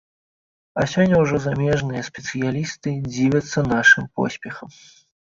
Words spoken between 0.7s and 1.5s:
А сёння ўжо